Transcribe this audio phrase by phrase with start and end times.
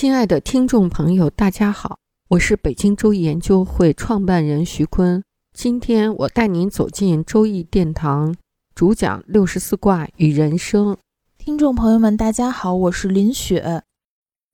[0.00, 5.22] 亲爱的听众朋友，大家好，我是北京周易研究会创办人徐坤。
[5.52, 8.34] 今天我带您走进周易殿堂，
[8.74, 10.96] 主讲六十四卦与人生。
[11.36, 13.82] 听众朋友们，大家好，我是林雪。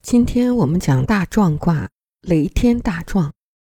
[0.03, 1.87] 今天我们讲大壮卦，
[2.19, 3.31] 雷天大壮。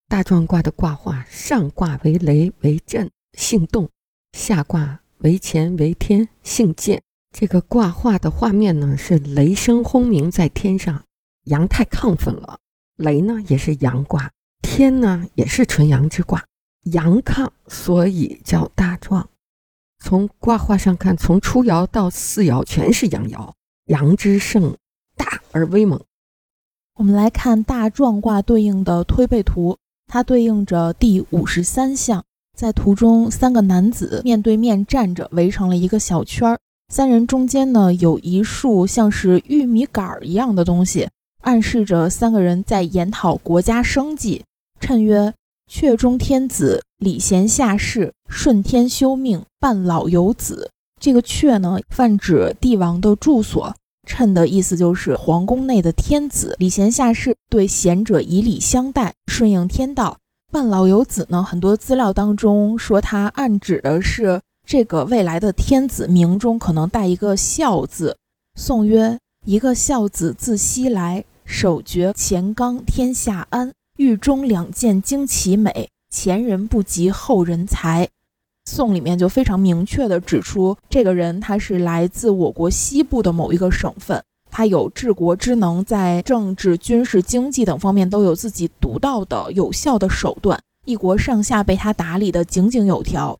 [0.09, 3.87] 大壮卦的卦画，上卦为雷为震，性动；
[4.33, 7.01] 下卦为乾为天，性健。
[7.31, 11.05] 这个卦画的画面呢，是雷声轰鸣在天上。
[11.45, 12.59] 阳太亢奋了，
[12.97, 14.31] 雷呢也是阳卦，
[14.63, 16.45] 天呢也是纯阳之卦，
[16.93, 19.29] 阳亢，所以叫大壮。
[20.03, 23.53] 从卦画上看，从初爻到四爻全是阳爻，
[23.87, 24.77] 阳之盛
[25.17, 26.01] 大而威猛。
[26.97, 32.25] 我们来看大壮卦对应的推背图，它对应着第五十三象，
[32.57, 41.09] 在图中三个男子面对面站着，围成了一个小圈儿，三人中间呢有一束像是玉米杆儿一样的东西。
[41.43, 44.45] 暗示着三个人在研讨国家生计。
[44.81, 45.35] 谶曰
[45.71, 53.75] ：“阙中天子，礼贤下士，顺天修命，半老有子。”这个阙呢，泛指帝王的住所。
[54.07, 60.19] 谶的意思就是皇宫内的天子，礼贤下士，对贤者以礼相待，顺应天道。
[60.51, 68.17] 半老有子呢，很多资料当中说他暗指的是这个未来的天子名中可能带一个孝字。
[68.59, 73.73] 宋曰：“一个孝子自西来。”首绝乾纲，天下安。
[73.97, 78.09] 狱中两件惊其美，前人不及后人才。
[78.65, 93.37] 宋里面就非常明确地指出，这个人他是来自我国西部的某一个省份，他有治国之能，在政治、军事、经济等方面都有自己独到的有效的手段，一国上下被他打理得井井有条。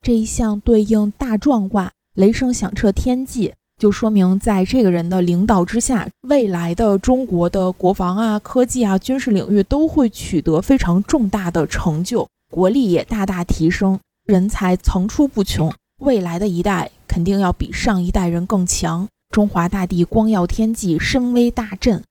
[0.00, 3.52] 这一项对应大壮卦，雷声响彻天际。
[3.80, 15.72] 就说明，在这个人的领导之下，未来的中国的国防啊、科技啊、军事领域都会取得非常重大的成就，国力也大大提升，人才层出不穷。
[16.02, 22.02] 未来的一代肯定要比上一代人更强，中华大地光耀天际，声威大振。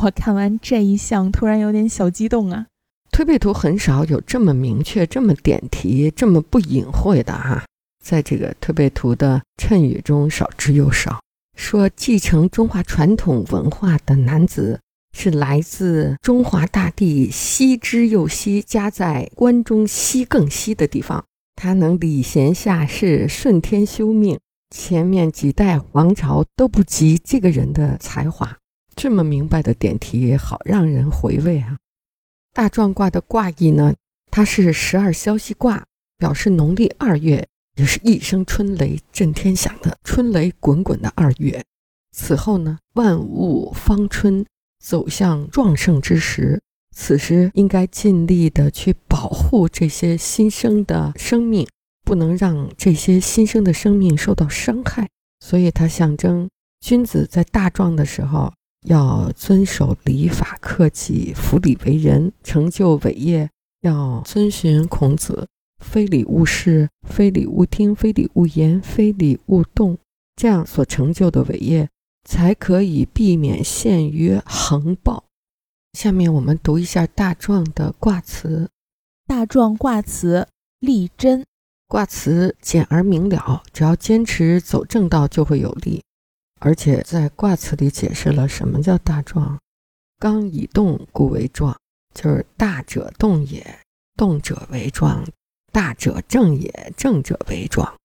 [0.00, 2.64] 我看完这一项，突然有点小激动啊！
[3.12, 7.64] 推背图很少有这么明确、这么点题、这么不隐晦的哈。
[8.08, 11.20] 在这个推背图的谶语中少之又少。
[11.54, 14.80] 说继承中华传统文化的男子
[15.12, 21.22] 是来自中华大地西之又西，家在关中西更西的地方。
[21.54, 24.38] 他能礼贤下士，顺天修命，
[24.70, 28.56] 前面几代王朝都不及这个人的才华。
[28.96, 31.76] 这么明白的点题好让人回味啊！
[32.54, 33.94] 大壮卦的卦意呢，
[34.30, 35.84] 它是十二消息卦，
[36.16, 37.46] 表示农历二月。
[37.78, 41.64] 也是一声春雷震天响的春雷滚滚的二月，
[42.10, 44.44] 此后呢，万物芳春，
[44.82, 46.60] 走向壮盛之时。
[46.90, 51.68] 此时应该尽力的去保护这些新生的生命，
[52.04, 55.08] 不能让这些新生的生命受到伤害。
[55.38, 56.50] 所以它象征
[56.80, 58.52] 君子在大壮的时候
[58.86, 63.48] 要遵守礼法克己，服礼为人，成就伟业
[63.82, 65.46] 要遵循孔子。
[65.78, 69.98] 非礼勿视，非礼勿听，非礼勿言，非礼勿动，
[70.36, 71.88] 这样所成就的伟业，
[72.24, 75.24] 才可以避免陷于横暴。
[75.92, 78.68] 下面我们读一下大壮的卦辞。
[79.26, 80.46] 大壮卦辞：
[80.80, 81.44] 立贞。
[81.86, 86.02] 卦辞简而明了，只要坚持走正道，就会有利。
[86.60, 89.58] 而且在卦辞里解释了什么叫大壮。
[90.18, 91.74] 刚以动，故为壮，
[92.12, 93.78] 就是大者动也，
[94.16, 95.24] 动者为壮。
[95.70, 97.96] 大者正也，正者为壮，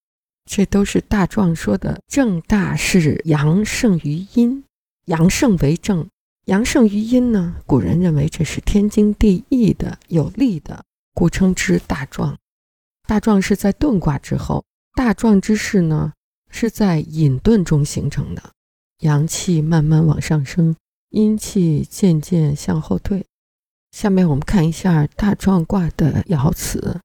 [0.46, 2.02] 这都是大壮说的。
[2.08, 4.64] 正大是阳胜于阴，
[5.06, 6.08] 阳胜为正，
[6.46, 7.56] 阳胜于阴呢？
[7.66, 10.84] 古人认为这是天经地义的、有利的，
[11.14, 12.38] 故称之大壮。
[13.08, 14.64] 大壮是在遁卦之后，
[14.96, 16.14] 大壮之势呢
[16.50, 18.52] 是在隐遁中形成的，
[19.00, 20.76] 阳气慢慢往上升，
[21.10, 23.26] 阴气渐渐向后退。
[23.92, 27.00] 下面我们看一下大壮卦的爻辞。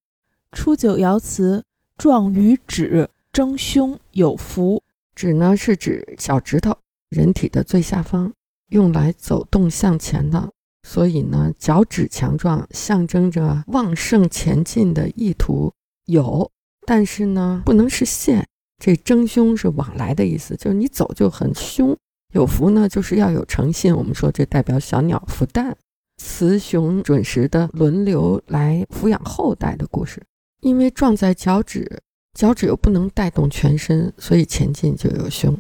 [0.53, 1.65] 初九爻辞：
[1.97, 4.83] 壮于止，争凶有福。
[5.15, 6.77] 趾呢是指小指头，
[7.11, 8.33] 人体的最下方，
[8.71, 10.51] 用来走动向前的。
[10.87, 15.73] 所以呢，脚趾强壮，象征着旺盛前进的意图
[16.07, 16.51] 有，
[16.87, 18.47] 但是呢，不能是线。
[18.83, 21.97] 这争凶是往来的意思，就是你走就很凶。
[22.33, 23.95] 有福呢，就是要有诚信。
[23.95, 25.77] 我们说这代表小鸟孵蛋，
[26.17, 30.23] 雌雄准时的轮流来抚养后代的故事。
[30.61, 32.03] 因为撞在脚趾，
[32.35, 35.57] 脚趾又不能带动全身，所以前进就有凶。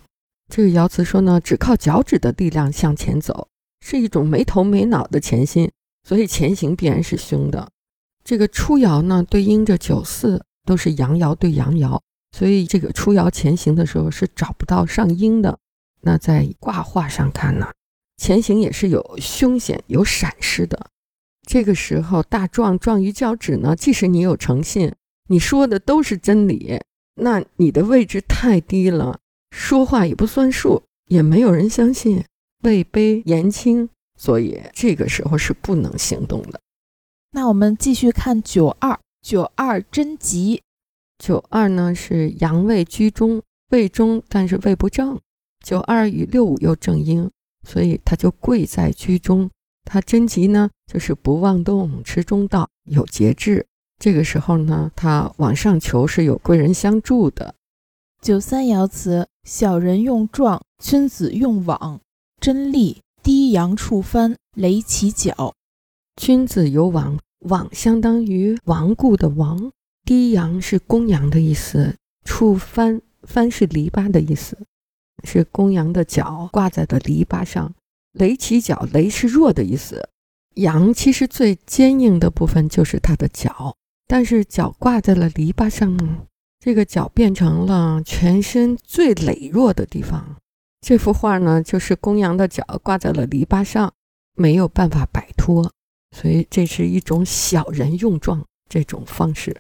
[0.48, 3.48] 这个爻辞说呢，只靠脚趾的力量向前走，
[3.80, 5.70] 是一种没头没脑的前进，
[6.06, 7.70] 所以前行必然是凶的。
[8.24, 12.00] 这个初爻呢，对应着九四，都是阳爻对阳爻，
[12.36, 15.58] 所以这个初爻前行的时候是找不到上阴的。
[16.00, 17.70] 那在卦画上看呢，
[18.16, 20.88] 前行也是有凶险、有闪失的。
[21.48, 24.92] 这个时候大壮壮于脚趾呢，即使你有诚信，
[25.30, 26.78] 你说的都是真理，
[27.14, 29.18] 那你的位置太低了，
[29.50, 32.22] 说话也不算数，也没有人相信，
[32.64, 36.60] 位卑言轻，所以这个时候是不能行动的。
[37.32, 40.62] 那我们继续看九二，九二贞吉，
[41.16, 43.40] 九二呢是阳位居中，
[43.70, 45.18] 位中，但是位不正。
[45.64, 47.30] 九二与六五又正应，
[47.66, 49.48] 所以他就贵在居中。
[49.90, 53.67] 他贞吉呢，就是不妄动，持中道，有节制。
[53.99, 57.55] 这个时候呢，他往上求是有贵人相助的。
[58.20, 62.00] 九三爻辞：小人用壮，君子用往。
[62.38, 65.55] 真利，低阳触翻，雷其角。
[66.17, 69.73] 君子有往，往相当于顽固的王。
[70.05, 74.58] 低阳是公羊的意思，触翻翻是篱笆的意思。
[75.25, 77.75] 是公羊的角挂在的篱笆上，
[78.12, 80.08] 雷其角，雷是弱的意思。
[80.55, 83.76] 羊其实最坚硬的部分就是它的角，
[84.06, 86.26] 但是角挂在了篱笆上，
[86.58, 90.37] 这个角变成了全身最羸弱的地方。
[90.81, 93.93] 这幅画呢，就是公羊的角挂在了篱笆上，
[94.34, 95.70] 没有办法摆脱，
[96.16, 99.56] 所以这是一种小人用壮这种方式。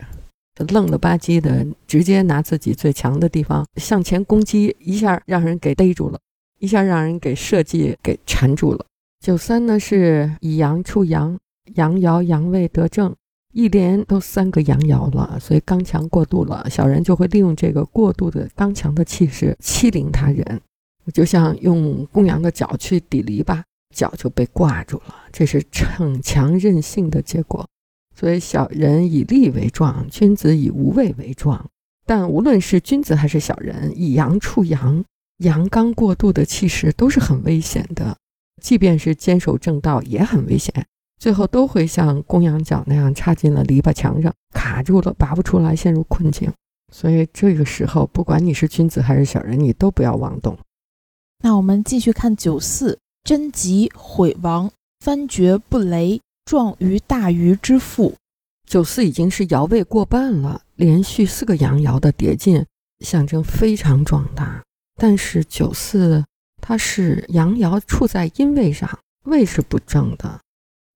[0.68, 6.18] 愣了吧唧的，直接拿自己最强的地方向前攻击，一下让人给逮住了，
[6.58, 8.84] 一下让人给设计给缠住了。
[9.20, 11.38] 九三呢是以阳处阳，
[11.74, 13.14] 阳爻阳位得正，
[13.52, 20.60] 一连都三个阳爻了，所以刚强过度了，小人就会利用这个过度的刚强的气势欺凌他人，
[21.04, 23.62] 我就像用公羊的脚去抵篱笆，
[23.94, 27.66] 脚就被挂住了，这是逞强任性的结果。
[28.14, 31.64] 所以，小人以利为壮，君子以无畏为壮。
[32.04, 35.04] 但无论是君子还是小人，以阳处阳，
[35.38, 38.16] 阳刚过度的气势都是很危险的。
[38.62, 40.72] 即便是坚守正道，也很危险，
[41.18, 46.52] 最后都会像公羊角那样插进了篱笆墙上，卡住了，拔不出来，陷入困境。
[46.92, 50.58] 所以，这个时候，不管你是君子还是小人，你都不要妄动。
[51.42, 54.70] 那我们继续看九四，贞吉毁亡，
[55.00, 56.20] 翻绝不雷。
[56.44, 58.14] 壮于大鱼之腹，
[58.66, 62.64] 九四已经是爻位过半了，连续四个阳爻的叠进，
[63.04, 64.64] 象征非常壮大。
[64.98, 66.24] 但是九四
[66.60, 70.40] 它是阳爻处在阴位上，位是不正的，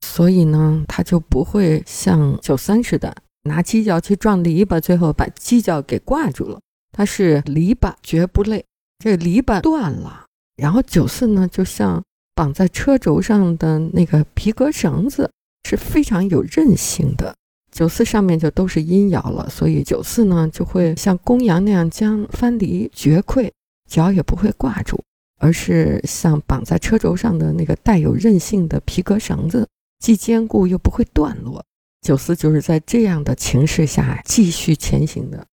[0.00, 3.14] 所以呢，它就不会像九三似的
[3.44, 6.58] 拿犄角去撞篱笆，最后把犄角给挂住了。
[6.90, 8.64] 它是篱笆绝不累，
[8.98, 10.26] 这篱笆断了，
[10.56, 12.02] 然后九四呢，就像
[12.34, 15.30] 绑在车轴上的那个皮革绳子。
[15.64, 17.36] 是非常有韧性的，
[17.70, 23.48] 九四上面就都是阴爻了，所以九四呢就会像公羊那样将翻篱绝溃，
[23.92, 24.98] 脚也不会挂住，
[25.38, 29.68] 而是像绑在车轴上的那个带有韧性的皮革绳子，
[29.98, 31.62] 既坚固又不会断落。
[32.00, 35.46] 九四就是在这样的情势下继续前行的。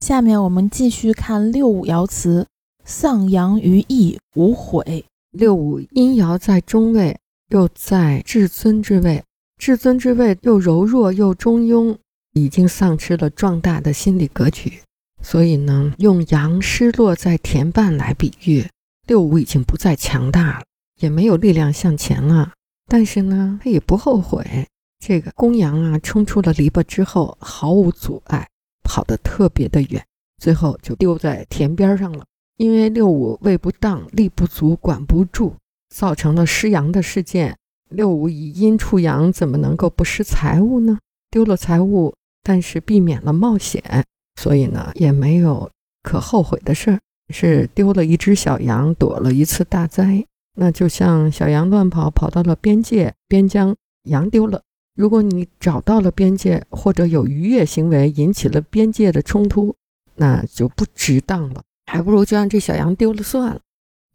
[0.00, 2.46] 下面我们继续看六五爻辞：
[2.86, 5.04] 丧阳于义，无悔。
[5.32, 7.18] 六五阴爻在中位，
[7.50, 9.22] 又在至尊之位。
[9.58, 11.94] 至尊之位又柔弱又中庸，
[12.32, 14.80] 已经丧失了壮大的心理格局。
[15.20, 18.66] 所以呢，用羊失落在田半来比喻，
[19.06, 20.64] 六五已经不再强大了，
[21.00, 22.52] 也没有力量向前了。
[22.86, 24.66] 但是呢，他也不后悔。
[24.98, 28.48] 这个公羊啊，冲出了篱笆之后，毫无阻碍，
[28.82, 30.04] 跑得特别的远，
[30.38, 32.24] 最后就丢在田边上了。
[32.56, 35.54] 因为六五位不当，力不足，管不住，
[35.94, 37.56] 造成了失羊的事件。
[37.90, 40.98] 六五以阴处阳，怎么能够不失财物呢？
[41.30, 44.04] 丢了财物，但是避免了冒险，
[44.38, 45.68] 所以呢，也没有
[46.04, 47.00] 可后悔的事儿。
[47.34, 50.24] 是丢了一只小羊，躲了一次大灾。
[50.54, 54.62] 那就像小羊乱跑，跑到了边界边疆，羊丢了。
[54.94, 59.74] 如果你找到了边界，或者有逾越行为引起了边界的冲突，
[60.14, 61.62] 那就不值当了。
[61.86, 63.60] 还不如就让这小羊丢了算了。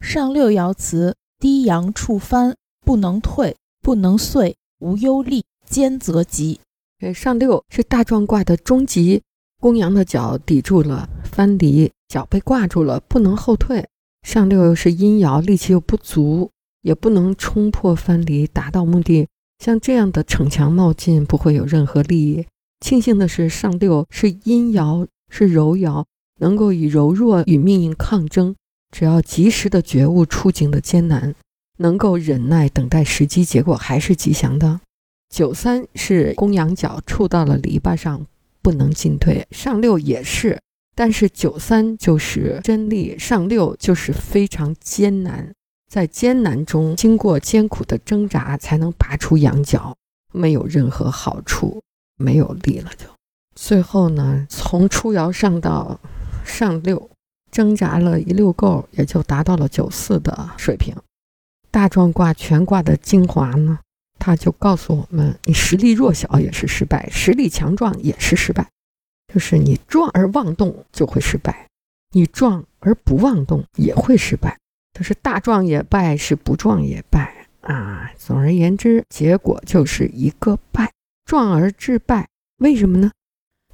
[0.00, 6.60] 上六爻辞：低阳触藩，不能退，不能遂，无忧虑，坚则吉。
[6.98, 9.22] 这上六是大壮卦的终极，
[9.64, 13.88] 公羊的脚抵住了藩篱，脚被挂住了，不能后退。
[14.22, 16.50] 上六又是阴爻，力气又不足，
[16.82, 19.26] 也不能冲破藩篱，达到目的。
[19.58, 22.44] 像这样的逞强冒进，不会有任何利益。
[22.80, 26.04] 庆幸的是，上六是阴爻，是柔爻，
[26.40, 28.54] 能够以柔弱与命运抗争。
[28.90, 31.34] 只要及时的觉悟处境的艰难，
[31.78, 34.82] 能够忍耐等待时机，结果还是吉祥的。
[35.34, 38.26] 九三是公羊角触到了篱笆上，
[38.64, 39.46] 不能进退。
[39.50, 40.58] 上六也是，
[40.96, 45.52] 但是九三就是真力，上六就是非常艰难，
[45.92, 49.94] 在艰难中经过艰苦的挣扎，才能拔出羊角，
[50.32, 51.82] 没有任何好处，
[52.16, 52.90] 没有力了。
[52.96, 53.04] 就
[53.54, 56.00] 最后呢，从初爻上到
[56.44, 57.10] 上六，
[57.50, 60.96] 挣扎了一溜够，也就达到了九四的水平。
[61.70, 63.80] 大壮卦全卦的精华呢？
[64.24, 68.66] 他就告诉我们：你实力弱小也是失败，实力强壮也是失败。
[69.30, 71.68] 就是你壮而妄动就会失败，
[72.12, 74.56] 你壮而不妄动也会失败。
[74.94, 78.10] 但是大壮也败，是不壮也败啊。
[78.16, 80.90] 总而言之，结果就是一个败，
[81.26, 82.26] 壮而致败。
[82.60, 83.10] 为什么呢？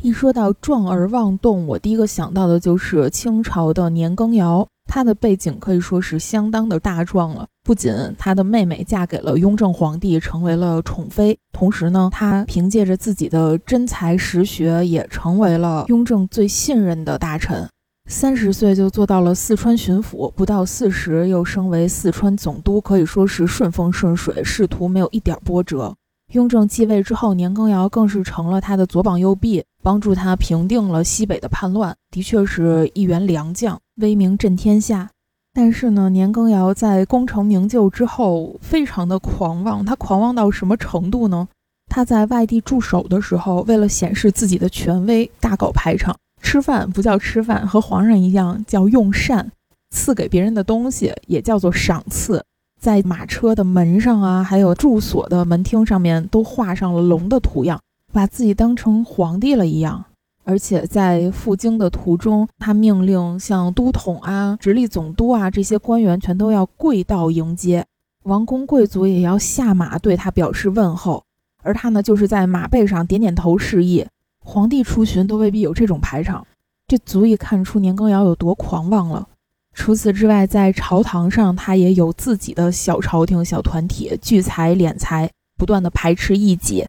[0.02, 4.66] 一说到壮而妄动，我第一个想到的就是清朝的年羹尧。
[4.90, 17.68] 他的背景可以说是相当的大壮了，不仅他的妹妹嫁给了雍正皇帝，成为了宠妃，同时呢，他凭借着自己的真才实学，也成为了雍正最信任的大臣。
[18.08, 25.94] 三十岁就做到了四川巡抚，不到四十又升为四川总督，可以说是顺风顺水，仕途没有一点波折。
[26.32, 35.10] 雍正继位之后，年羹尧更是成了他的左膀右臂，帮助他平定了西北的叛乱，的确是一员良将，威名震天下。
[35.52, 39.84] 但是呢，年羹尧在功成名就之后，非常的狂妄。
[39.84, 41.48] 他狂妄到什么程度呢？
[41.88, 46.16] 他在外地驻守的时候，为了显示自己的权威，大搞排场。
[46.40, 49.50] 吃饭不叫吃饭，和皇上一样叫用膳，
[49.90, 52.42] 赐给别人的东西也叫做赏赐。
[52.80, 57.78] 在马车的门上啊，还有住所的门厅上面，都画上了龙的图样，
[58.12, 60.04] 把自己当成皇帝了一样。
[60.44, 67.86] 而且在赴京的途中，他命令像都统啊、直隶总督啊这些官员全都要跪道迎接，
[68.24, 71.24] 王公贵族也要下马对他表示问候，
[71.62, 74.06] 而他呢，就是在马背上点点头示意。
[74.42, 76.46] 皇帝出巡都未必有这种排场，
[76.88, 79.28] 这足以看出年羹尧有多狂妄了。
[79.72, 86.84] 除此之外，在朝堂上，他也有自己的小朝廷、小团体，聚财敛财，不断的排斥异己。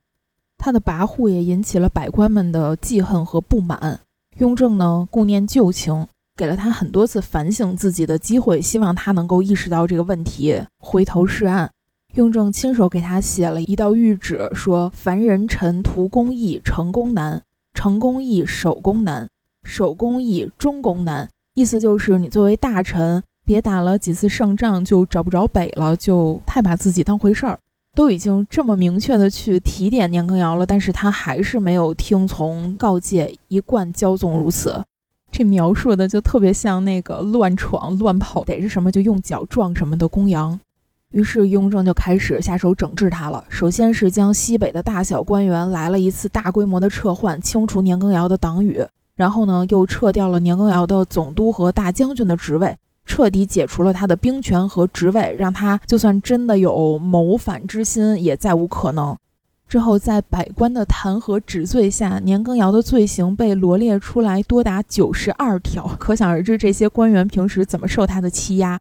[0.64, 4.00] 他的跋扈也引起了百官们的记恨和不满。
[4.38, 6.06] 雍正呢，顾念旧情，
[6.38, 11.72] 给了他很多次反省自己的机会，希望他能够意识到这个问题，回头是岸。
[12.14, 17.40] 雍正亲手给他写了一道谕旨，说：“凡人臣图功易，成功难；
[17.74, 19.26] 成功易，守功难；
[19.64, 27.58] 守功易，终功难。”意思就是，你作为大臣，别打了几次胜仗就找不着北了，就太把自己当回事儿。
[27.94, 34.84] 都已经这么明确的去提点年羹尧了，但是他还是没有听从告诫，一贯骄纵如此。
[35.32, 40.60] 这描述的就特别像那个乱闯乱跑，逮着什么就用脚撞什么的公羊。
[41.12, 43.44] 于是雍正就开始下手整治他了。
[43.50, 48.82] 首先是将西北的大小官员来了一次大规模的撤换，清除年羹尧的党羽。
[49.16, 52.76] 然后呢，又撤掉了年羹尧的总督和大将军的职位，
[53.12, 59.18] 彻底解除了他的兵权和职位，让他就算真的有谋反之心，也再无可能。
[59.68, 68.80] 之后，在百官的弹劾指罪下，年羹尧的罪行被罗列出来，多达九十二条，可想而知这些官员平时怎么受他的欺压。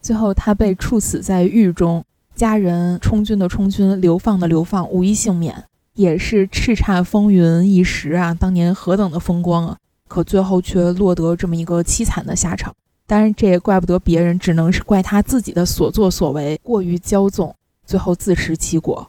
[0.00, 2.04] 最后，他被处死在狱中，
[2.36, 5.64] 家人充军的充军，流放的流放，无一幸免。
[5.94, 8.32] 也是叱咤风云一时啊！
[8.32, 9.76] 当年何等的风光啊！
[10.06, 12.72] 可最后却落得这么一个凄惨的下场。
[13.12, 17.54] 当然，这也怪不得别人，只能是怪他自己的所作所为过于骄纵，
[17.84, 19.06] 最后自食其果。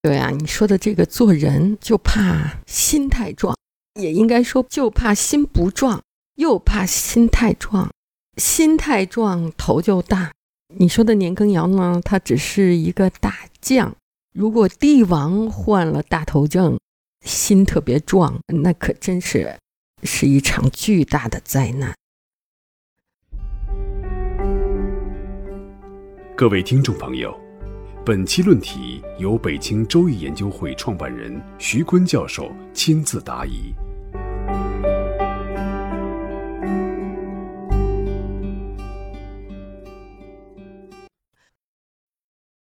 [0.00, 3.56] 对啊，你说的这个做人就怕心太壮，
[3.94, 6.02] 也应该说就怕心不壮，
[6.34, 7.88] 又怕心太壮。
[8.38, 10.32] 心太壮，头就大。
[10.76, 12.00] 你说的年羹尧呢？
[12.04, 13.94] 他只是一个大将。
[14.34, 16.76] 如果帝王患了大头症，
[17.24, 19.56] 心特别壮，那可真是
[20.02, 21.94] 是一场巨大的灾难。
[26.42, 27.32] 各位听众朋友，
[28.04, 33.72] 本期论题由北京周易研究会创办人徐坤教授亲自答疑。